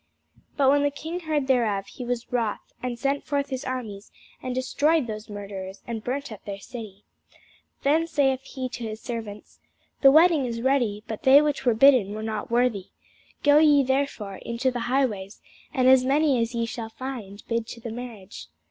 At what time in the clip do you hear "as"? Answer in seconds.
15.87-16.03, 16.41-16.55